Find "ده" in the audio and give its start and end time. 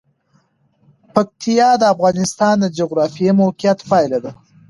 4.25-4.31